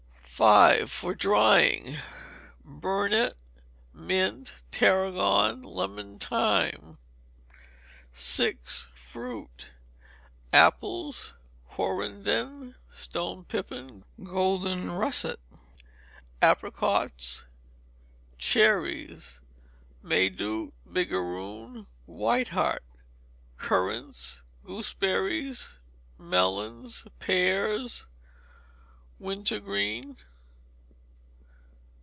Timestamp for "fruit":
8.95-9.69